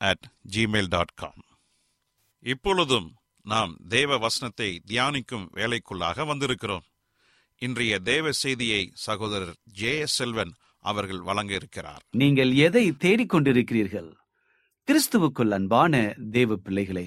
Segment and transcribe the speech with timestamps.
[0.00, 1.42] at Gmail dot com
[2.44, 3.08] இப்பொழுதும்
[3.42, 6.84] நாம் தேவ வசனத்தை தியானிக்கும் வேலைக்குள்ளாக வந்திருக்கிறோம்.
[7.62, 14.10] இன்றைய தேவ செய்தியை சகோதரர் ஜே எஸ் செல்வன் அவர்கள் வழங்க இருக்கிறார் நீங்கள் எதை தேடிக்கொண்டிருக்கிறீர்கள்?
[14.88, 17.06] கிறிஸ்துவுக்குள் அன்பான தேவ பிள்ளைகளே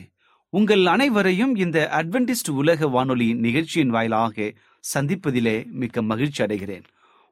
[0.50, 4.54] உங்கள் அனைவரையும் இந்த அட்வென்டிஸ்ட் உலக வானொலி நிகழ்ச்சியின் வாயிலாக
[4.94, 6.86] சந்திப்பதிலே மிக்க மகிழ்ச்சி அடைகிறேன்.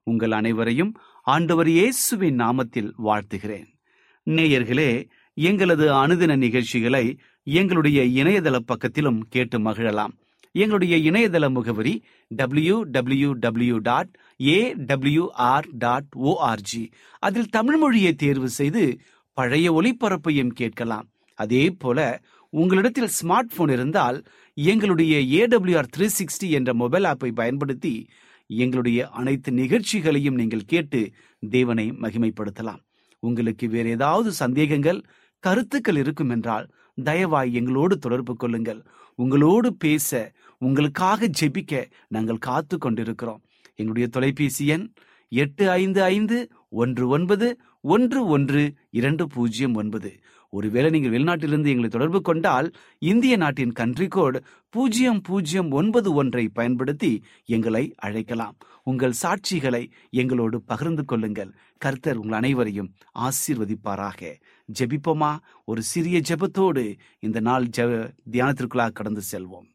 [0.03, 0.91] உங்கள் அனைவரையும்
[1.21, 3.69] ஆண்டவர் இயேசுவின் நாமத்தில் வாழ்த்துகிறேன்.
[4.27, 4.91] நேயர்களே
[5.47, 7.05] எங்களது அனுதின நிகழ்ச்சிகளை
[7.57, 10.13] எங்களுடைய இணையதள பக்கத்திலும் கேட்டு மகிழலாம்.
[10.55, 11.93] எங்களுடைய இணையதள முகவரி
[12.31, 14.11] W W W dot
[14.55, 14.57] A
[14.89, 16.83] WR dot ORG
[17.27, 18.83] அதில் தமிழ் மொழியை தேர்வு செய்து
[19.37, 21.07] பழைய ஒளிபரப்பையும் கேட்கலாம்.
[21.37, 21.99] அதே போல
[22.53, 24.17] உங்களிடத்தில் ஸ்மார்ட் போன் இருந்தால்
[24.57, 27.93] எங்களுடைய ஏடபிள்யூஆர் த்ரீ சிக்ஸ்டி என்ற மொபைல் ஆப்பை பயன்படுத்தி
[28.63, 30.99] எங்களுடைய அனைத்து நிகழ்ச்சிகளையும் நீங்கள் கேட்டு
[31.43, 32.81] தேவனை மகிமைப்படுத்தலாம்.
[33.23, 34.99] உங்களுக்கு வேறு ஏதாவது சந்தேகங்கள்
[35.39, 36.67] கருத்துக்கள் இருக்கும் என்றால்
[37.03, 38.81] தயவாய் எங்களோடு தொடர்பு கொள்ளுங்கள்.
[39.15, 41.73] உங்களோடு பேச உங்களுக்காக ஜெபிக்க
[42.07, 43.41] நாங்கள் காத்து கொண்டிருக்கிறோம்.
[43.75, 44.85] எங்களுடைய தொலைபேசி எண்
[45.31, 46.37] எட்டு ஐந்து ஐந்து
[46.69, 47.47] ஒன்று ஒன்பது
[47.81, 50.11] ஒன்று ஒன்று இரண்டு பூஜ்ஜியம் ஒன்பது.
[50.53, 52.67] ஒருவேளை நீங்கள் வெளிநாட்டிலிருந்து எங்களை தொடர்பு கொண்டால்
[52.99, 58.55] இந்திய நாட்டின் கன்ட்ரி கோடு பூஜ்ஜியம் பூஜ்ஜியம் ஒன்பது ஒன்றை பயன்படுத்தி எங்களை அழைக்கலாம்.
[58.89, 61.51] உங்கள் சாட்சிகளை எங்களோடு பகிர்ந்து கொள்ளுங்கள்.
[61.77, 64.21] கர்த்தர் உங்கள் அனைவரையும் ஆசீர்வதிப்பாராக.
[64.79, 65.31] ஜெபிப்போமா?
[65.65, 69.67] ஒரு சிறிய ஜெபத்தோடு இந்த நாள் ஜெப தியானத்திற்குள்ளாக கடந்து செல்வோம்.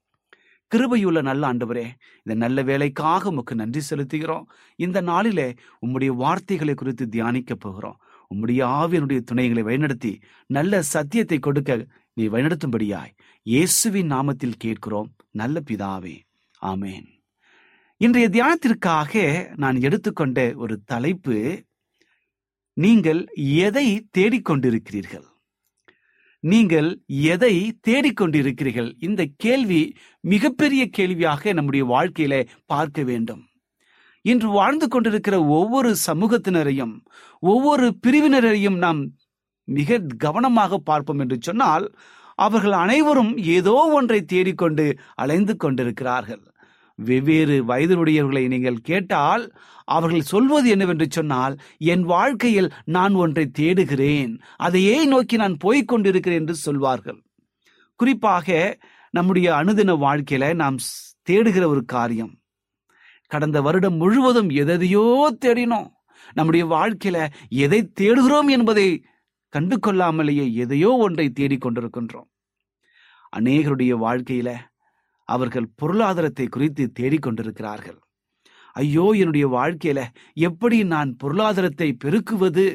[0.75, 1.87] கிருபையுள்ள நல்ல ஆண்டவரே
[2.23, 4.43] இந்த நல்ல வேலைக்காக உமக்கு நன்றி செலுத்துகிறோம்.
[4.77, 5.55] இந்த நாளிலே
[5.87, 7.99] உம்முடைய வார்த்தைகளை குறித்து தியானிக்க போகிறோம்.
[8.35, 10.13] உம்முடைய ஆவியனுடைய துணைகளை வழிநடத்தி
[10.47, 13.15] நல்ல சத்தியத்தை கொடுக்க நீ வழிநடத்தும்படியாய்.
[13.43, 15.11] இயேசுவின் நாமத்தில் கேட்கிறோம்.
[15.31, 16.17] நல்ல பிதாவே.
[16.63, 17.14] ஆமேன்.
[18.01, 19.13] இன்றைய தியானத்திற்காக
[19.57, 21.37] நான் எடுத்துக்கொண்ட ஒரு தலைப்பு
[22.77, 23.21] நீங்கள்
[23.67, 23.85] எதை
[24.19, 25.27] தேடிக்கொண்டிருக்கிறீர்கள்?
[26.45, 26.89] நீங்கள்
[27.33, 27.53] எதை
[27.89, 28.91] தேடிக்கொண்டிருக்கிறீர்கள்?
[28.99, 29.81] இந்த கேள்வி
[30.25, 32.35] மிகப்பெரிய கேள்வியாக நம்முடைய வாழ்க்கையில
[32.67, 33.43] பார்க்க வேண்டும்.
[34.25, 36.95] இன்று வாழ்ந்து கொண்டிருக்கிற ஒவ்வொரு சமூகத்தினரையும்
[37.43, 39.03] ஒவ்வொரு பிரிவினரையும் நாம்
[39.69, 41.87] மிக கவனமாக பார்ப்போம் என்று சொன்னால்
[42.39, 46.43] அவர்கள் அனைவரும் ஏதோ ஒன்றை தேடிக்கொண்டு அலைந்து கொண்டிருக்கிறார்கள்.
[46.99, 49.45] வெவ்வேறு வயதினுடையவர்களை நீங்கள் கேட்டால்
[49.89, 54.39] அவர்கள் சொல்வது என்னவென்று சொன்னால் என் வாழ்க்கையில் நான் ஒன்றை தேடுகிறேன்.
[54.57, 57.21] அதையே நோக்கி நான் போய்கொண்டிருக்கிறேன் என்று சொல்வார்கள்.
[58.01, 58.79] குறிப்பாக
[59.11, 60.79] நம்முடைய அனுதின வாழ்க்கையில நாம்
[61.31, 62.33] தேடுகிற ஒரு காரியம்.
[63.27, 65.91] கடந்த வருடம் முழுவதும் எதையோ தேடினோம்.
[66.35, 67.19] நம்முடைய வாழ்க்கையில
[67.49, 69.05] எதை தேடுகிறோம் என்பதை
[69.49, 72.29] கண்டு கொள்ளாமலேயே எதையோ ஒன்றை தேடிக்கொண்டிருக்கின்றோம்
[73.37, 74.51] அநேகருடைய வாழ்க்கையில
[75.29, 77.99] அவர்கள் பொருளாதாரத்தை குறித்து தேடிக்கொண்டிருக்கிறார்கள்.
[78.77, 80.01] ஐயோ என்னுடைய வாழ்க்கையில
[80.33, 82.67] எப்படி நான் பொருளாதாரத்தை பெருக்குவது?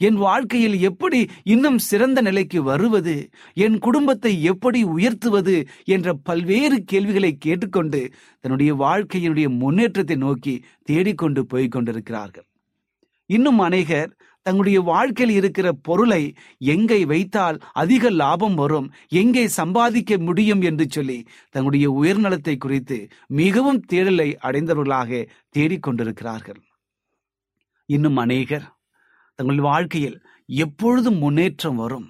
[0.00, 3.14] என் வாழ்க்கையில் எப்படி இன்னும் சிறந்த நிலைக்கு வருவது?
[3.56, 5.56] என் குடும்பத்தை எப்படி உயர்த்துவது?
[5.84, 8.00] என்ற பல்வேறு கேள்விகளை கேட்டுக்கொண்டு
[8.40, 12.46] தன்னுடைய வாழ்க்கையினுடைய முன்னேற்றத்தை நோக்கி தேடிக்கொண்டு போய்கொண்டிருக்கிறார்கள்
[13.30, 14.10] இன்னும் அநேகர்
[14.48, 16.22] தங்களுடைய வாழ்க்கையில் இருக்கிற பொருளை
[16.74, 18.88] எங்கே வைத்தால் அதிக லாபம் வரும்
[19.22, 21.18] எங்கே சம்பாதிக்க முடியும் என்று சொல்லி
[21.54, 22.98] தங்களுடைய உயர்நலத்தை குறித்து
[23.40, 25.10] மிகவும் தேடலை அடைந்தவர்களாக
[25.56, 26.60] தேடிக்கொண்டிருக்கிறார்கள்.
[27.88, 28.66] இன்னும் அநேகர்
[29.38, 30.16] தங்கள் வாழ்க்கையில்
[30.48, 32.06] எப்பொழுதும் முன்னேற்றம் வரும்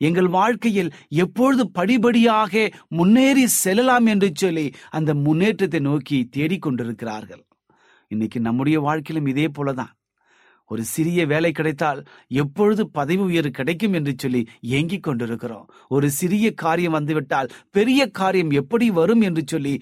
[0.00, 0.90] எங்கள் வாழ்க்கையில்
[1.24, 2.64] எப்பொழுது படிபடியாக
[2.98, 4.66] முன்னேறி செல்லலாம் என்று சொல்லி
[4.98, 7.42] அந்த முன்னேற்றத்தை நோக்கி தேடிக்கொண்டிருக்கிறார்கள்.
[8.10, 9.92] இன்னைக்கு நம்முடைய வாழ்க்கையிலும் இதே போலதான்.
[10.66, 15.68] ஒரு சிறிய வேலை கிடைத்தால் எப்பொழுது பதவி உயர்வு கிடைக்கும் என்று சொல்லி ஏங்கிக் கொண்டிருக்கிறோம்.
[15.88, 19.80] ஒரு சிறிய காரியம் வந்துவிட்டால் பெரிய காரியம் எப்படி வரும் என்று சொல்லி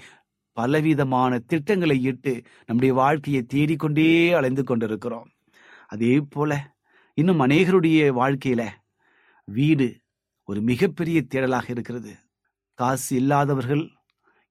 [0.52, 5.28] பலவிதமான திட்டங்களை இட்டு நம்முடைய வாழ்க்கையை தேடிக்கொண்டே அலைந்து கொண்டிருக்கிறோம்.
[5.86, 6.74] அதே போல
[7.14, 8.62] இன்னும் அநேகருடைய வாழ்க்கையில
[9.44, 9.88] வீடு
[10.48, 12.12] ஒரு மிகப்பெரிய தேடலாக இருக்கிறது.
[12.78, 13.90] காசு இல்லாதவர்கள்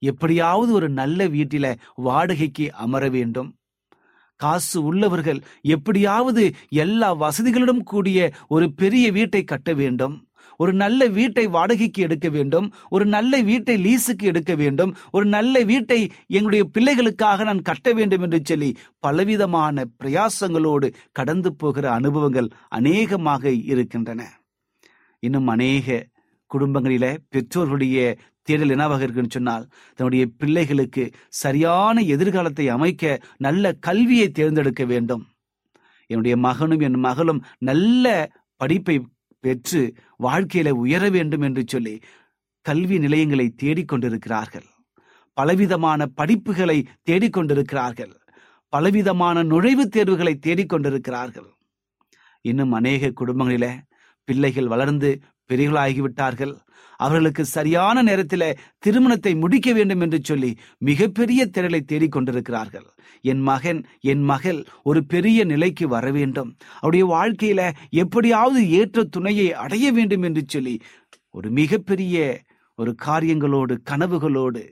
[0.01, 3.49] எப்படியாவது ஒரு நல்ல வீட்டில வாடகைக்கு அமர வேண்டும்.
[4.43, 5.39] காசு உள்ளவர்கள்
[5.75, 6.43] எப்படியாவது
[6.83, 10.15] எல்லா வசதிகளிடம் கூடிய ஒரு பெரிய வீட்டை கட்ட வேண்டும்.
[10.61, 12.67] ஒரு நல்ல வீட்டை வாடகைக்கு எடுக்க வேண்டும்.
[12.89, 14.91] ஒரு நல்ல வீட்டை லீஸுக்கு எடுக்க வேண்டும்.
[15.11, 18.69] ஒரு நல்ல வீட்டை எங்களுடைய பிள்ளைகளுக்காக நான் கட்ட வேண்டும் என்று சொல்லி
[18.99, 24.21] பலவிதமான பிரயாசங்களோடு கடந்து போகிற அனுபவங்கள் அநேகமாக இருக்கின்றன.
[25.23, 25.87] இன்னும் அநேக
[26.51, 27.99] குடும்பங்களில பெற்றோர்களுடைய
[28.43, 35.27] தேடல் என்னவாக இருக்குன்னு சொன்னால் தன்னுடைய பிள்ளைகளுக்கு சரியான எதிர்காலத்தை அமைக்க நல்ல கல்வியை தேர்ந்தெடுக்க வேண்டும்.
[36.05, 39.07] என்னுடைய மகனும் என் மகளும் நல்ல படிப்பை
[39.39, 41.99] பெற்று வாழ்க்கையில உயர வேண்டும் என்று சொல்லி
[42.61, 44.67] கல்வி நிலையங்களை தேடிக்கொண்டிருக்கிறார்கள்.
[45.33, 48.13] பலவிதமான படிப்புகளை தேடிக்கொண்டிருக்கிறார்கள்.
[48.69, 51.49] பலவிதமான நுழைவுத் தேர்வுகளை தேடிக்கொண்டிருக்கிறார்கள்.
[52.41, 53.81] இன்னும் அநேக குடும்பங்களில
[54.23, 56.53] பிள்ளைகள் வளர்ந்து பெரியவர்களாகிவிட்டார்கள்
[56.97, 62.85] அவர்களுக்கு சரியான நேரத்தில் திருமணத்தை முடிக்க வேண்டும் என்று சொல்லி மிகப்பெரிய திரளை தேடிக்கொண்டிருக்கிறார்கள்.
[63.21, 66.55] என் மகன் என் மகள் ஒரு பெரிய நிலைக்கு வர வேண்டும்.
[66.79, 70.75] அவருடைய வாழ்க்கையில எப்படியாவது ஏற்ற துணையை அடைய வேண்டும் என்று சொல்லி
[71.29, 72.41] ஒரு மிகப்பெரிய
[72.75, 74.63] ஒரு காரியங்களோடு கனவுகளோடு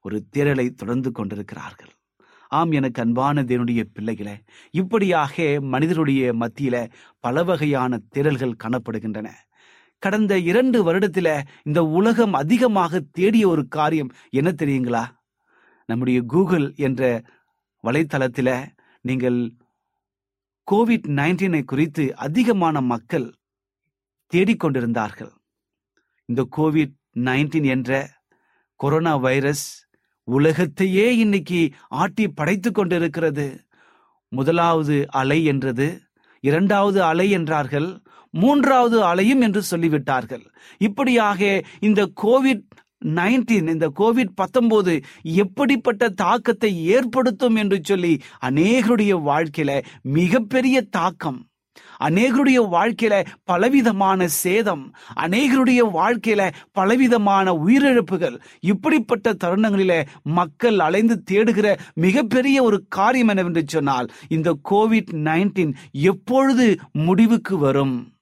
[0.00, 1.92] ஒரு திரளை தொடர்ந்து கொண்டிருக்கிறார்கள்.
[2.48, 4.34] ஆம் எனக்கு அன்பான தேவனுடைய பிள்ளைகளே
[4.70, 6.76] இப்படியாக மனிதருடைய மத்தியில
[7.20, 9.28] பல வகையான திரள்கள் காணப்படுகின்றன.
[10.04, 11.28] கடந்த இரண்டு வருடத்துல
[11.62, 15.04] இந்த உலகம் அதிகமாக தேடிய ஒரு காரியம் என்ன தெரியுங்களா?
[15.88, 17.02] நம்முடைய கூகுள் என்ற
[17.84, 18.54] வலைத்தளத்தில்
[19.04, 19.38] நீங்கள்
[20.68, 23.28] கோவிட் நைன்டீனை குறித்து அதிகமான மக்கள்
[24.32, 25.32] தேடிக்கொண்டிருந்தார்கள்.
[26.28, 26.94] இந்த கோவிட்
[27.28, 27.90] நைன்டீன் என்ற
[28.80, 29.66] கொரோனா வைரஸ்
[30.28, 31.60] உலகத்தையே இன்னைக்கு
[32.00, 33.46] ஆட்டி படைத்து கொண்டிருக்கிறது.
[34.32, 35.86] முதலாவது அலை என்றது
[36.42, 37.88] இரண்டாவது அலை என்றார்கள்
[38.34, 40.44] மூன்றாவது அலையும் என்று சொல்லிவிட்டார்கள்.
[40.78, 41.40] இப்படியாக
[41.80, 42.64] இந்த கோவிட்
[43.04, 48.12] நைன்டீன் இந்த கோவிட் பத்தொன்பது எப்படிப்பட்ட தாக்கத்தை ஏற்படுத்தும் என்று சொல்லி
[48.46, 49.72] அநேகருடைய வாழ்க்கையில
[50.02, 51.40] மிகப்பெரிய தாக்கம்
[51.98, 62.84] அநேகருடைய வாழ்க்கையில பலவிதமான சேதம் அநேகருடைய வாழ்க்கையில பலவிதமான உயிரிழப்புகள் இப்படிப்பட்ட தருணங்களில மக்கள் அலைந்து தேடுகிற மிகப்பெரிய ஒரு
[62.88, 68.12] காரியம் என்னவென்று சொன்னால் இந்த கோவிட் நைன்டீன் எப்பொழுது முடிவுக்கு வரும்?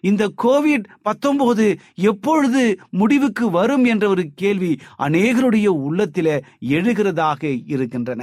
[0.00, 8.22] இந்த கோவிட் பத்தொன்பது எப்பொழுது முடிவுக்கு வரும் என்ற ஒரு கேள்வி அநேகருடைய உள்ளத்தில எழுகிறதாக இருக்கின்றன.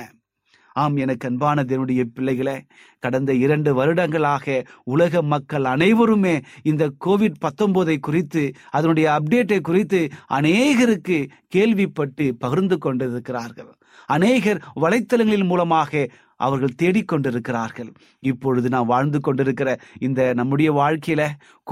[0.75, 2.55] ஆம் எனக்கு அன்பான தேவனுடைய பிள்ளைகளே
[3.03, 11.17] கடந்த இரண்டு வருடங்களாக உலக மக்கள் அனைவருமே இந்த கோவிட் பத்தொன்பதை குறித்து அதனுடைய அப்டேட்டை குறித்து அநேகருக்கு
[11.47, 13.71] கேள்விப்பட்டு பகிர்ந்து கொண்டிருக்கிறார்கள்.
[14.09, 17.89] அநேகர் வலைத்தளங்களின் மூலமாக அவர்கள் தேடிக்கொண்டிருக்கிறார்கள்
[18.19, 21.21] இப்பொழுது நான் வாழ்ந்து கொண்டிருக்கிற இந்த நம்முடைய வாழ்க்கையில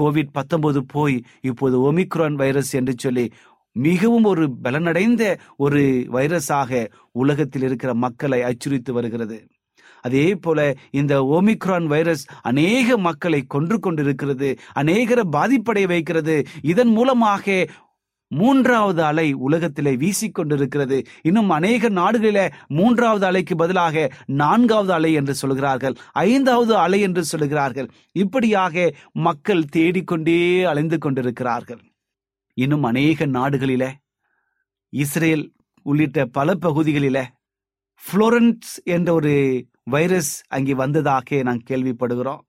[0.00, 3.24] கோவிட் பத்தொன்பது போய் இப்போது ஒமிக்ரான் வைரஸ் என்று சொல்லி
[3.74, 9.38] மிகவும் ஒரு பலனடைந்த ஒரு வைரஸாக உலகத்தில் இருக்கிற மக்களை அச்சுறுத்தி வருகிறது.
[10.00, 16.42] அதே போல இந்த ஓமிக்ரான் வைரஸ் அநேக மக்களை கொன்று கொண்டிருக்கிறது அநேகரை பாதிப்படைய வைக்கிறது.
[16.62, 17.66] இதன் மூலமாக
[18.28, 26.76] மூன்றாவது அலை உலகத்திலே வீசிக்கொண்டிருக்கிறது இன்னும் அநேக நாடுகளில மூன்றாவது அலைக்கு பதிலாக நான்காவது அலை என்று சொல்கிறார்கள் ஐந்தாவது
[26.76, 27.90] அலை என்று சொல்கிறார்கள்.
[28.12, 31.82] இப்படியாக மக்கள் தேடிக்கொண்டே அலைந்து கொண்டிருக்கிறார்கள்.
[32.54, 33.84] இன்னும் அநேக நாடுகளில
[34.88, 37.24] இஸ்ரேல் உள்ளிட்ட பல பகுதிகளில
[38.02, 42.42] புளோரன்ஸ் என்ற ஒரு வைரஸ் அங்கே வந்ததாக நாம் கேள்விப்படுகிறோம்.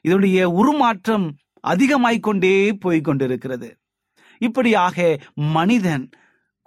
[0.00, 1.36] இதனுடைய உருமாற்றம்
[1.66, 3.68] அதிகமாய்க்கொண்டே போய்கொண்டிருக்கிறது
[4.38, 6.08] இப்படியாக மனிதன்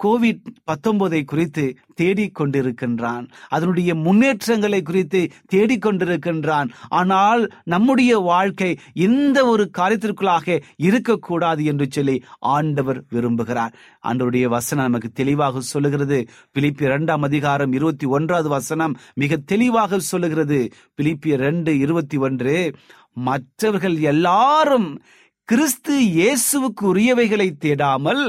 [0.04, 3.30] கோவிட் பத்தொன்பதை குறித்து தேடிக்கொண்டிருக்கின்றான்.
[3.50, 6.70] அதனுடைய முன்னேற்றங்களை குறித்து தேடிக்கொண்டிருக்கின்றான்.
[6.90, 13.74] ஆனால் நம்முடைய வாழ்க்கை எந்த ஒரு காரியத்திற்குள்ளாக இருக்கக்கூடாது என்று சொல்லி ஆண்டவர் விரும்புகிறார்.
[14.04, 16.28] ஆண்டவருடைய வசனம் நமக்கு தெளிவாக சொல்லுகிறது.
[16.52, 20.72] பிலிப்பி இரண்டாம் அதிகாரம் இருபத்தி ஒன்றாவது வசனம் மிக தெளிவாக சொல்லுகிறது.
[20.96, 22.76] பிலிப்பி ரெண்டு இருபத்தி ஒன்று
[23.14, 25.02] மற்றவர்கள் எல்லாரும்
[25.44, 28.24] கிறிஸ்து இயேசுவுக்கு உரியவைகளை தேடாமல்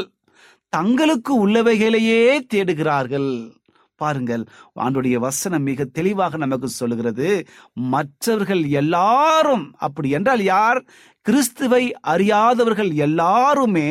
[0.73, 2.23] தங்களுக்கு உள்ளவைகளையே
[2.55, 3.31] தேடுகிறார்கள்.
[4.01, 4.45] பாருங்கள்
[4.77, 7.29] ஆண்டுடைய வசனம் மிக தெளிவாக நமக்கு சொல்லுகிறது.
[7.75, 10.81] மற்றவர்கள் எல்லாரும் அப்படி என்றால் யார்?
[11.27, 13.91] கிறிஸ்துவை அறியாதவர்கள் எல்லாருமே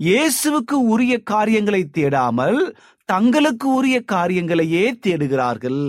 [0.00, 2.60] இயேசுவுக்கு உரிய காரியங்களை தேடாமல்
[3.08, 5.82] தங்களுக்கு உரிய காரியங்களையே தேடுகிறார்கள்.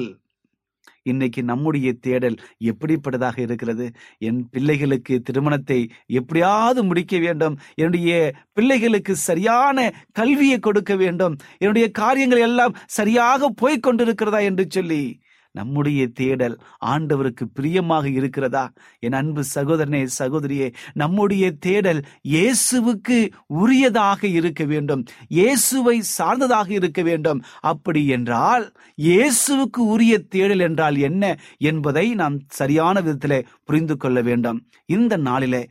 [1.03, 3.91] இன்னைக்கு நம்முடைய தேடல் எப்படிப்பட்டதாக இருக்கிறது?
[4.17, 7.60] என் பிள்ளைகளுக்கு திருமணத்தை எப்படியாவது முடிக்க வேண்டும்.
[7.75, 11.38] என்னுடைய பிள்ளைகளுக்கு சரியான கல்வியை கொடுக்க வேண்டும்.
[11.57, 15.22] என்னுடைய காரியங்கள் எல்லாம் சரியாக போய்க் கொண்டிருக்கிறதா என்று சொல்லி
[15.55, 16.55] நம்முடைய தேடல்
[16.86, 18.63] ஆண்டவருக்கு பிரியமாக இருக்கிறதா?
[19.00, 23.17] என் அன்பு சகோதரனே சகோதரியே நம்முடைய தேடல் இயேசுவுக்கு
[23.55, 25.03] உரியதாக இருக்க வேண்டும்.
[25.27, 27.43] இயேசுவை சார்ந்ததாக இருக்க வேண்டும்.
[27.62, 28.65] அப்படி என்றால்
[29.01, 31.24] இயேசுவுக்கு உரிய தேடல் என்றால் என்ன
[31.57, 34.62] என்பதை நாம் சரியான விதத்திலே புரிந்து கொள்ள வேண்டும்.
[34.86, 35.63] இந்த நாளிலே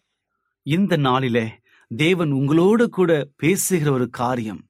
[0.66, 1.46] இந்த நாளிலே
[1.90, 4.60] தேவன் உங்களோடு கூட பேசுகிற ஒரு காரியம்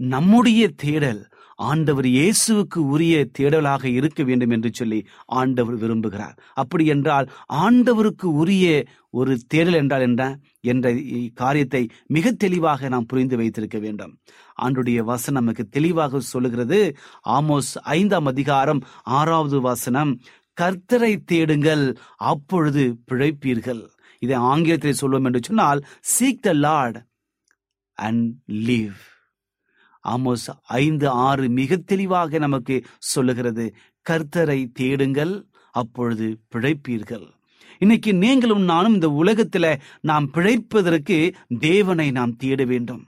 [0.00, 1.20] நம்முடைய தேடல்
[1.58, 5.00] ஆண்டவர் இயேசுவுக்கு உரிய தேடலாக இருக்க வேண்டும் என்று சொல்லி
[5.40, 6.36] ஆண்டவர் விரும்புகிறார்.
[6.54, 7.26] அப்படி என்றால்
[7.64, 8.66] ஆண்டவருக்கு உரிய
[9.10, 10.22] ஒரு தேடல் என்றால் என்ன?
[10.60, 10.92] என்ற
[11.34, 14.12] காரியத்தை மிக தெளிவாக நாம் புரிந்து வைத்திருக்க வேண்டும்.
[14.62, 16.80] ஆண்டுடைய வசனம் நமக்கு தெளிவாக சொல்லுகிறது.
[17.28, 20.12] ஆமோஸ் ஐந்தாம் அதிகாரம் ஆறாவது வசனம்
[20.58, 21.84] கர்த்தரை தேடுங்கள்
[22.32, 23.82] அப்பொழுது பிழைப்பீர்கள்.
[24.22, 25.80] இதை ஆங்கிலத்தில் சொல்லுவோம் என்று சொன்னால்
[26.14, 26.98] seek the Lord
[27.98, 28.28] and
[28.68, 29.00] live
[30.08, 33.74] Amos ஐந்து ஆறு மிக தெளிவாக நமக்கு சொல்லுகிறது.
[34.10, 37.26] கர்த்தரை தேடுங்கள் அப்பொழுது பிழைப்பீர்கள்.
[37.78, 43.06] இன்னைக்கு நீங்களும் நானும் இந்த உலகத்துல நாம் பிழைப்பதற்கு தேவனை நாம் தேட வேண்டும்.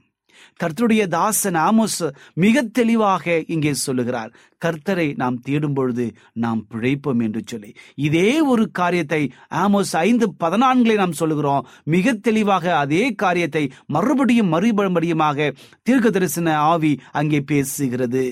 [0.62, 4.30] கர்த்தருடைய தாசன் ஆமோஸ் மிக தெளிவாக இங்கே சொல்லுகிறார்.
[4.64, 7.74] கர்த்தரை நாம் தேடும் பொழுது நாம் பிழைப்போம் என்று சொல்லி.
[7.94, 11.66] இதே ஒரு காரியத்தை ஆமோஸ் ஐந்து பதினான்களை நாம் சொல்லுகிறோம்.
[11.84, 15.52] மிக தெளிவாக அதே காரியத்தை மறுபடியும் மறுபடியுமாக
[15.82, 18.26] தீர்க்க தரிசன ஆவி அங்கே பேசுகிறது.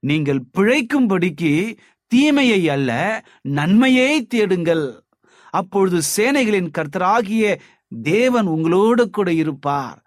[0.00, 2.90] நீங்கள் பிழைக்கும்படிக்கு தீமையை அல்ல
[3.40, 5.02] நன்மையை தேடுங்கள்.
[5.50, 7.60] அப்பொழுது சேனைகளின் கர்த்தராகிய
[8.02, 10.03] தேவன் உங்களோடு கூட இருப்பார்.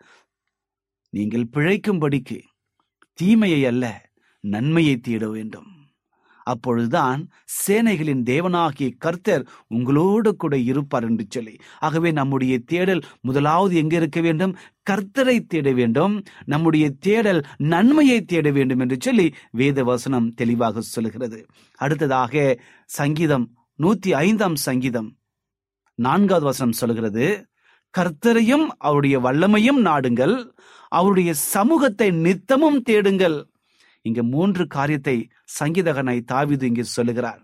[1.09, 2.39] நீங்கள் பிழைக்கும்படிக்கு
[3.13, 3.85] தீமையை அல்ல
[4.39, 5.69] நன்மையை தேட வேண்டும்.
[6.43, 7.21] அப்பொழுதுதான்
[7.67, 11.55] சேனைகளின் தேவனாகிய கர்த்தர் உங்களோடு கூட இருப்பார் என்று சொல்லி.
[11.79, 14.53] ஆகவே நம்முடைய தேடல் முதலாவது எங்க இருக்க வேண்டும்?
[14.89, 16.23] கர்த்தரை தேட வேண்டும்.
[16.45, 21.45] நம்முடைய தேடல் நன்மையை தேட வேண்டும் என்று சொல்லி வேத வசனம் தெளிவாக சொல்கிறது
[21.75, 23.47] அடுத்ததாக சங்கீதம்
[23.79, 25.09] நூத்தி ஐந்தாம் சங்கீதம்
[25.95, 27.27] நான்காவது வசனம் சொல்கிறது
[27.93, 30.35] கர்த்தரையும் அவருடைய வல்லமையும் நாடுங்கள்.
[30.91, 33.37] அவருடைய சமூகத்தை நித்தமும் தேடுங்கள்.
[34.05, 35.17] இங்க மூன்று காரியத்தை
[35.59, 37.41] சங்கீதகனை தாவிது இங்கே சொல்லுகிறார்.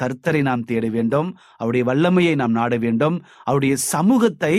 [0.00, 1.28] கர்த்தரை நாம் தேட வேண்டும்
[1.60, 3.16] அவருடைய வல்லமையை நாம் நாட வேண்டும்
[3.48, 4.54] அவருடைய சமூகத்தை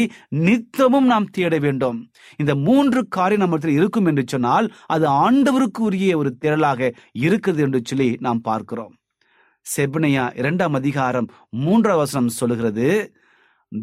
[0.48, 1.98] நித்தமும் நாம் தேட வேண்டும்.
[2.42, 6.92] இந்த மூன்று காரியம் நம்மிடத்தில் இருக்கும் என்று சொன்னால் அது ஆண்டவருக்கு உரிய ஒரு திரளாக
[7.26, 8.94] இருக்குது என்று சொல்லி நாம் பார்க்கிறோம்.
[9.66, 11.28] செபனையா இரண்டாம் அதிகாரம்
[11.66, 12.90] மூன்றாம் வசனம் சொல்லுகிறது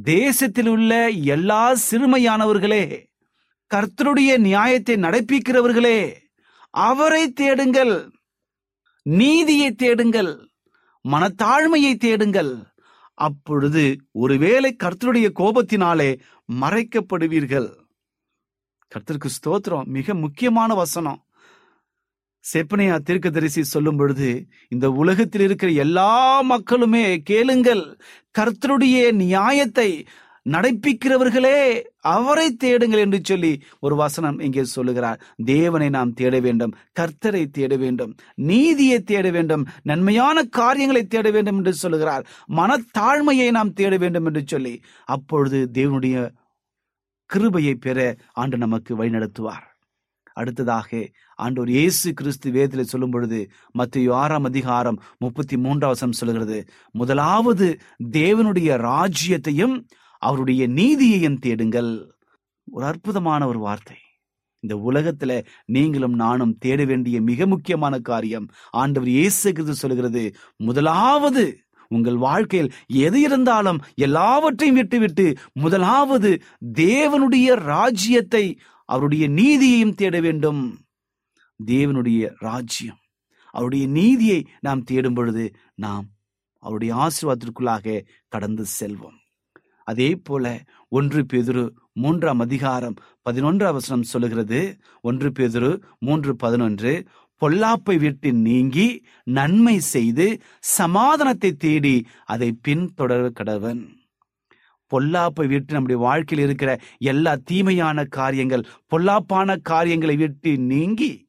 [0.05, 0.93] தேசத்தில் உள்ள
[1.35, 2.85] எல்லா சிறுமையானவர்களே
[3.75, 6.15] கர்த்தருடைய நியாயத்தை நடப்பிக்கிறவர்களே
[6.71, 8.11] அவரை தேடுங்கள்.
[9.03, 10.49] நீதியை தேடுங்கள்.
[11.09, 12.57] மனத்தாழ்மையை தேடுங்கள்.
[13.15, 16.21] அப்பொழுது ஒருவேளை கர்த்தருடைய கோபத்தினாலே
[16.61, 17.69] மறைக்கப்படுவீர்கள்.
[18.93, 19.85] கர்த்தருக்கு ஸ்தோத்திரம்.
[19.85, 21.25] மிக முக்கியமான வசனம்.
[22.53, 28.01] செப்பனையா தீர்க்கதரிசி சொல்லும் பொழுது இந்த உலகத்தில் இருக்கிற எல்லா மக்களுமே கேளுங்கள்.
[28.39, 30.07] கர்த்தருடைய நியாயத்தை
[30.51, 35.23] நடைப்பிக்கிறவர்களே அவரை தேடுங்கள் என்று சொல்லி ஒரு வசனம் இங்கே சொல்லுகிறார்.
[35.45, 41.75] தேவனை நாம் தேட வேண்டும் கர்த்தரை தேட வேண்டும் நீதியை தேட வேண்டும் நன்மையான காரியங்களை தேட வேண்டும் என்று
[41.75, 42.27] சொல்லுகிறார்.
[42.49, 46.31] மனத்தாழ்மையை நாம் தேட வேண்டும் என்று சொல்லி அப்பொழுது தேவனுடைய
[47.27, 49.67] கிருபையை பெற ஆண்டு நமக்கு வழிநடத்துவார்.
[50.33, 56.69] அடுத்ததாக ஆண்டோர் இயேசு கிறிஸ்து வேதத்தில் சொல்லும் பொழுது மத்திய ஆறாம் அதிகாரம் முப்பத்தி மூன்றாவசம் சொல்கிறது சொல்லுகிறது.
[56.93, 59.85] முதலாவது தேவனுடைய ராஜ்யத்தையும்
[60.23, 61.91] அவருடைய நீதியையும் தேடுங்கள்.
[62.71, 63.99] ஒரு அற்புதமான ஒரு வார்த்தை.
[64.65, 65.33] இந்த உலகத்துல
[65.67, 68.47] நீங்களும் நானும் தேட வேண்டிய மிக முக்கியமான காரியம்
[68.81, 70.23] ஆண்டவர் இயேசு கிறிஸ்து சொல்கிறது
[70.57, 71.45] முதலாவது
[71.91, 72.71] உங்கள் வாழ்க்கையில்
[73.05, 76.31] எது இருந்தாலும் எல்லாவற்றையும் விட்டுவிட்டு முதலாவது
[76.81, 78.45] தேவனுடைய ராஜ்யத்தை
[78.89, 80.63] அவருடைய நீதியையும் தேட வேண்டும்.
[81.61, 83.01] தேவனுடைய ராஜ்யம்.
[83.55, 85.45] அவருடைய நீதியை நாம் தேடும் பொழுது
[85.85, 86.07] நாம்
[86.63, 89.19] அவருடைய ஆசீர்வாதத்திற்குள்ளாக கடந்து செல்வோம்.
[89.85, 92.95] அதே போல ஒன்று பேதுரு மூன்றாம் அதிகாரம்
[93.31, 94.77] பதினொன்றாம் வசனம் சொல்லுகிறது.
[95.01, 97.07] ஒன்று பேதுரு மூன்று பதினொன்று
[97.41, 103.83] பொல்லாப்பை விட்டு நீங்கி நன்மை செய்து சமாதானத்தை தேடி அதை பின்தொடர கடவன்.
[104.91, 111.27] பொல்லாப்பை விட்டு நம்முடைய வாழ்க்கையில் இருக்கிற எல்லா தீமையான காரியங்கள் பொல்லாப்பான காரியங்களை விட்டு நீங்கி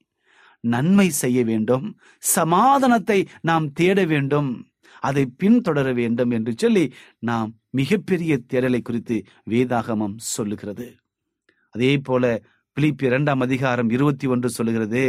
[0.60, 1.86] நன்மை செய்ய வேண்டும்
[2.18, 4.73] சமாதானத்தை நாம் தேட வேண்டும்.
[5.04, 6.86] அதை பின்தொடர வேண்டும் என்று சொல்லி
[7.30, 9.16] நாம் மிகப்பெரிய தேடலை குறித்து
[9.50, 10.88] வேதாகமம் சொல்லுகிறது.
[11.74, 12.24] அதே போல
[12.78, 15.04] பிலிப் இரண்டாம் அதிகாரம் இருபத்தி ஒன்று சொல்லுகிறது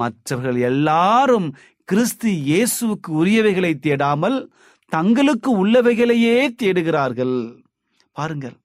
[0.00, 1.48] மற்றவர்கள் எல்லாரும்
[1.84, 4.38] கிறிஸ்து இயேசுவுக்கு உரியவைகளை தேடாமல்
[4.92, 7.36] தங்களுக்கு உள்ளவைகளையே தேடுகிறார்கள்.
[8.16, 8.56] பாருங்கள்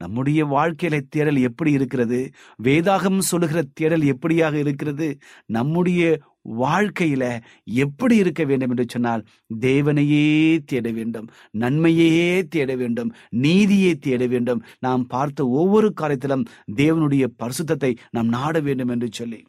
[0.00, 2.18] நம்முடைய வாழ்க்கையில தேடல் எப்படி இருக்கிறது?
[2.62, 5.08] வேதாகம் சொல்லுகிற தேடல் எப்படியாக இருக்கிறது?
[5.56, 6.02] நம்முடைய
[6.44, 9.24] வாழ்க்கையில எப்படி இருக்க வேண்டும் என்று சொன்னால்
[9.60, 14.64] தேவனையே தேட வேண்டும் நன்மையே தேட வேண்டும் நீதியை தேட வேண்டும்.
[14.78, 16.44] நாம் பார்த்த ஒவ்வொரு காரியத்திலும்
[16.76, 19.44] தேவனுடைய பரிசுத்தத்தை நாம் நாட வேண்டும் என்று சொல்லி.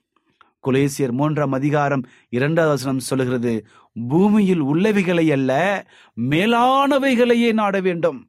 [0.68, 3.66] குலேசியர் மூன்றாம் அதிகாரம் இரண்டாவது வசனம் சொல்லுகிறது
[4.10, 5.52] பூமியில் உள்ளவைகளை அல்ல
[6.22, 8.28] மேலானவைகளையே நாட வேண்டும்.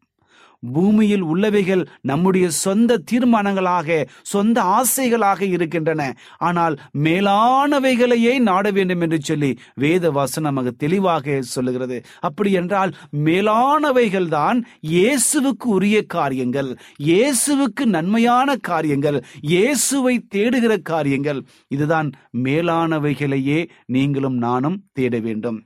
[0.74, 3.98] பூமியில் உள்ளவைகள் நம்முடைய சொந்த தீர்மானங்களாக
[4.32, 6.02] சொந்த ஆசைகளாக இருக்கின்றன.
[6.48, 6.74] ஆனால்
[7.06, 9.50] மேலானவைகளையே நாட வேண்டும் என்று சொல்லி
[9.84, 11.98] வேத வசனம் நமக்கு தெளிவாக சொல்லுகிறது.
[12.28, 12.92] அப்படி என்றால்
[13.26, 14.58] மேலானவைகள் தான்
[14.94, 16.70] இயேசுவுக்கு உரிய காரியங்கள்
[17.08, 19.18] இயேசுவுக்கு நன்மையான காரியங்கள்
[19.52, 21.40] இயேசுவை தேடுகிற காரியங்கள்.
[21.76, 22.10] இதுதான்
[22.46, 23.60] மேலானவைகளையே
[23.96, 25.58] நீங்களும் நானும் தேட வேண்டும்.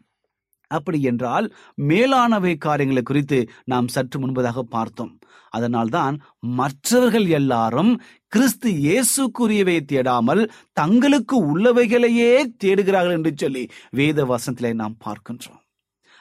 [0.70, 1.46] அப்படி என்றால்
[1.90, 3.38] மேலானவை காரியங்களை குறித்து
[3.72, 5.12] நாம் சற்று முன்பதாக பார்த்தோம்.
[5.56, 6.16] அதனால்தான்
[6.60, 7.92] மற்றவர்கள் எல்லாரும்
[8.32, 10.42] கிறிஸ்து இயேசுக்குரியவை தேடாமல்
[10.80, 12.30] தங்களுக்கு உள்ளவைகளையே
[12.64, 15.60] தேடுகிறார்கள் என்று சொல்லி வேத வசனத்திலே நாம் பார்க்கின்றோம்.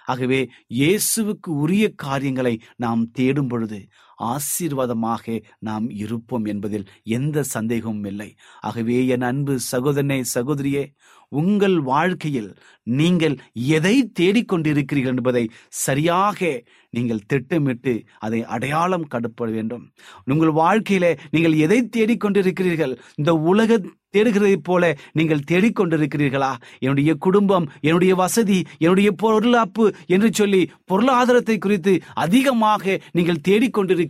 [0.08, 0.40] ஆகவே
[0.80, 3.80] இயேசுவுக்கு உரிய காரியங்களை நாம் தேடும் பொழுது
[4.20, 8.30] ஆசீர்வாதமாக நாம் இருப்போம் என்பதில் எந்த சந்தேகமும் இல்லை.
[8.60, 10.84] ஆகவே என் அன்பு சகோதரனே சகோதரியே
[11.32, 19.84] உங்கள் வாழ்க்கையில் நீங்கள் எதை தேடிக்கொண்டிருக்கிறீர்கள் என்பதை சரியாக நீங்கள் திட்டமிட்டு அதை அடையாளம் கடுப்பட வேண்டும்.
[20.26, 22.94] உங்கள் வாழ்க்கையில நீங்கள் எதை தேடிக்கொண்டிருக்கிறீர்கள்?
[23.16, 23.78] இந்த உலக
[24.16, 26.50] தேடுகிறதைப் போல நீங்கள் தேடிக்கொண்டிருக்கிறீர்களா?
[26.80, 34.08] என்னுடைய குடும்பம் என்னுடைய வசதி என்னுடைய பொருளாப்பு என்று சொல்லி பொருளாதாரத்தை குறித்து அதிகமாக நீங்கள் தேடிக்கொண்டிருக்கிறீர்களா.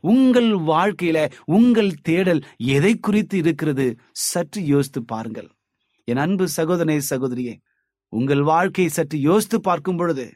[0.00, 2.42] உங்கள் வாழ்க்கையில உங்கள் தேடல்
[2.74, 3.86] எதை குறித்து இருக்கிறது?
[4.12, 5.50] சற்று யோசித்து பாருங்கள்.
[6.08, 7.54] என் அன்பு சகோதரனே சகோதரியே
[8.12, 10.26] உங்கள் வாழ்க்கையை சற்று யோசித்து பார்க்கும் பொழுது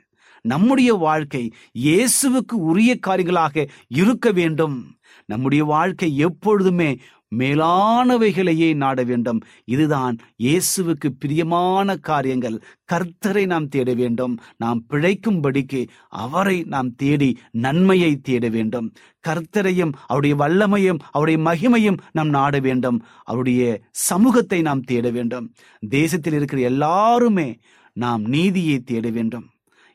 [0.45, 1.43] நம்முடைய வாழ்க்கை
[1.79, 4.77] இயேசுவுக்கு உரிய காரியங்களாக இருக்க வேண்டும்.
[5.25, 6.91] நம்முடைய வாழ்க்கை எப்பொழுதுமே
[7.35, 9.41] மேலானவைகளையே நாட வேண்டும்.
[9.65, 12.63] இதுதான் இயேசுவுக்கு பிரியமான காரியங்கள்.
[12.93, 14.41] கர்த்தரை நாம் தேட வேண்டும்.
[14.57, 18.93] நாம் பிழைக்கும்படிக்கு அவரை நாம் தேடி நன்மையை தேட வேண்டும்.
[19.29, 23.05] கர்த்தரையும் அவருடைய வல்லமையும் அவருடைய மகிமையும் நாம் நாட வேண்டும்.
[23.25, 25.55] அவருடைய சமூகத்தை நாம் தேட வேண்டும்.
[25.89, 27.59] தேசத்தில் இருக்கிற எல்லாருமே
[27.93, 29.47] நாம் நீதியை தேட வேண்டும்.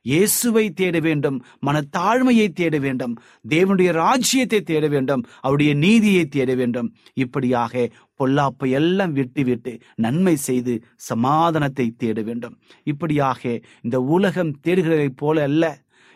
[0.01, 3.13] இயேசுவை தேட வேண்டும் மனத்தாழ்மையை தேட வேண்டும்
[3.49, 6.89] தேவனுடைய ராஜ்யத்தை தேட வேண்டும் அவருடைய நீதியை தேட வேண்டும்.
[7.13, 12.57] இப்படியாக பொல்லாப்பை எல்லாம் விட்டு விட்டு நன்மை செய்து சமாதானத்தை தேட வேண்டும்.
[12.83, 15.63] இப்படியாக இந்த உலகம் தேடுகிறதைப் போல அல்ல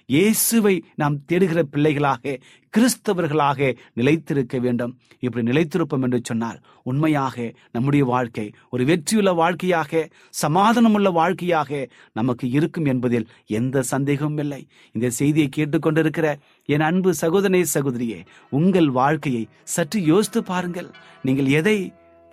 [0.09, 2.39] இயேசுவை நாம் தேடுகிற பிள்ளைகளாக
[2.73, 4.91] கிறிஸ்தவர்களாக நிலைத்திருக்க வேண்டும்.
[5.19, 10.01] இப்படி நிலைத்திருப்போம் என்று சொன்னால் உண்மையாக நம்முடைய வாழ்க்கை ஒரு வெற்றியுள்ள வாழ்க்கையாக
[10.43, 13.27] சமாதானமுள்ள வாழ்க்கையாக நமக்கு இருக்கும் என்பதில்
[13.59, 14.61] எந்த சந்தேகமும் இல்லை.
[14.91, 16.27] இந்த செய்தியை கேட்டுக்கொண்டிருக்கிற
[16.65, 20.91] என் அன்பு சகோதரே சகோதரியே உங்கள் வாழ்க்கையை சற்று யோசித்து பாருங்கள்.
[21.21, 21.77] நீங்கள் எதை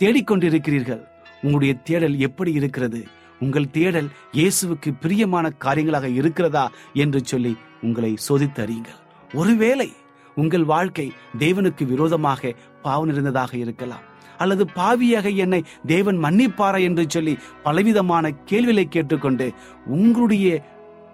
[0.01, 1.03] தேடிக்கொண்டிருக்கிறீர்கள்?
[1.43, 3.03] உங்களுடைய தேடல் எப்படி இருக்கிறது?
[3.43, 7.53] உங்கள் தேடல் இயேசுவுக்கு பிரியமான காரியங்களாக இருக்கிறதா என்று சொல்லி
[7.83, 9.01] உங்களை சோதித்து அறியுங்கள்
[9.35, 9.89] ஒருவேளை
[10.37, 11.07] உங்கள் வாழ்க்கை
[11.39, 12.53] தேவனுக்கு விரோதமாக
[12.83, 14.05] பாவம் இருந்ததாக இருக்கலாம்.
[14.39, 19.47] அல்லது பாவியாக என்னை தேவன் மன்னிப்பாரா என்று சொல்லி பலவிதமான கேள்விகளை கேட்டுக்கொண்டு
[19.87, 20.47] உங்களுடைய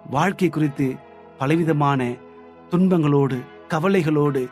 [0.09, 0.87] வாழ்க்கை குறித்து
[1.37, 2.01] பலவிதமான
[2.71, 3.37] துன்பங்களோடு
[3.69, 4.43] கவலைகளோடு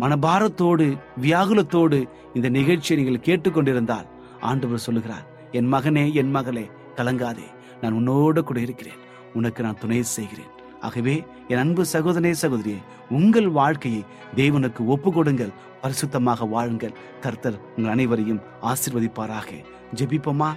[0.00, 0.86] மனபாரத்தோடு
[1.22, 1.98] வியாகுலத்தோடு
[2.34, 4.08] இந்த நிகழ்ச்சியை நீங்கள் கேட்டுக்கொண்டிருந்தால்
[4.40, 6.64] ஆண்டவர் சொல்லுகிறார் என் மகனே என் மகளே
[6.98, 7.48] கலங்காதே.
[7.82, 9.00] நான் உன்னோடு கூட இருக்கிறேன்.
[9.34, 10.52] உனக்கு நான் துணை செய்கிறேன்.
[10.80, 11.14] ஆகவே
[11.48, 12.80] என் அன்பு சகோதரே சகோதரியே
[13.10, 14.04] உங்கள் வாழ்க்கையை
[14.36, 16.94] தேவனுக்கு ஒப்பு கொடுங்கள் பரிசுத்தமாக வாழுங்கள்.
[17.20, 19.50] கர்த்தர் உங்கள் அனைவரையும் ஆசிர்வதிப்பாராக.
[19.94, 20.50] ஜெபிப்போமா?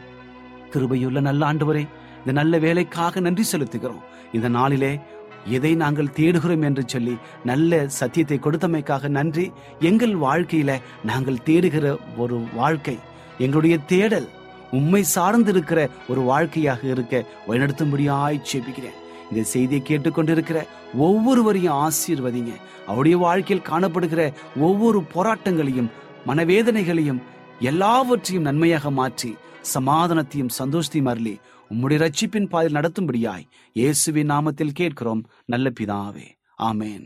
[0.72, 1.84] கிருபையுள்ள நல்ல ஆண்டவரே
[2.20, 4.04] இந்த நல்ல வேலைக்காக நன்றி செலுத்துகிறோம்.
[4.34, 5.00] இந்த நாளிலே
[5.46, 9.52] எதை நாங்கள் தேடுகிறோம் என்று சொல்லி நல்ல சத்தியத்தை கொடுத்தமைக்காக நன்றி.
[9.80, 10.72] எங்கள் வாழ்க்கையில
[11.04, 12.98] நாங்கள் தேடுகிற ஒரு வாழ்க்கை
[13.38, 14.28] எங்களுடைய தேடல்
[14.72, 19.00] உம்மை சார்ந்திருக்கிற ஒரு வாழ்க்கையாக இருக்க வழிநடத்தும்படியாய் செபிக்கிறேன்
[19.32, 20.60] இந்த செய்தியை கேட்டுக்கொண்டிருக்கிற
[20.98, 22.54] ஒவ்வொருவரையும் ஆசீர்வதிங்க.
[22.88, 25.92] அவருடைய வாழ்க்கையில் காணப்படுகிற ஒவ்வொரு போராட்டங்களையும்
[26.28, 27.22] மனவேதனைகளையும்
[27.60, 29.36] எல்லாவற்றையும் நன்மையாக மாற்றி
[29.74, 31.40] சமாதானத்தையும் சந்தோஷத்தையும் அருளி
[31.72, 35.24] உம்முடைய ரட்சிப்பின் பாதையில் நடத்தும்படியாய் இயேசுவின் நாமத்தில் கேட்கிறோம்.
[35.46, 36.28] நல்ல பிதாவே.
[36.62, 37.06] ஆமேன்.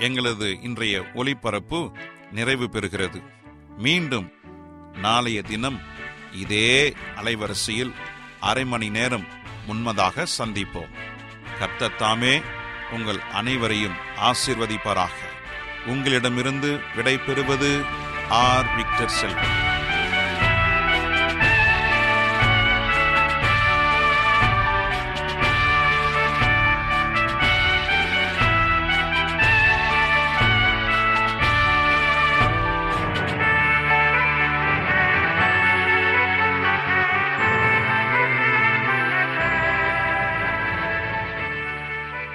[0.00, 1.92] எங்களது இன்றைய ஒளிபரப்பு
[2.32, 3.22] நிறைவு பெறுகிறது.
[3.78, 4.32] மீண்டும்
[4.92, 5.80] நாளைய தினம்
[6.32, 7.92] இதே அலைவரிசையில்
[8.40, 9.26] அரை மணி நேரம்
[9.66, 10.94] முன்மதாக சந்திப்போம்.
[11.60, 12.42] கர்த்தத்தாமே
[12.90, 15.16] உங்கள் அனைவரையும் ஆசிர்வதிப்பாராக.
[15.86, 17.84] உங்களிடமிருந்து விடை பெறுவது
[18.28, 18.76] ஆர்.
[18.76, 19.59] விக்டர் செல்வன்